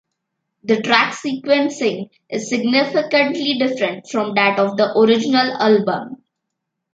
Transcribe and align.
The 0.63 0.81
track 0.81 1.13
sequencing 1.13 2.09
is 2.27 2.49
significantly 2.49 3.59
different 3.59 4.07
from 4.09 4.33
that 4.33 4.57
of 4.57 4.75
the 4.75 4.97
original 4.97 5.51
album. 5.61 6.23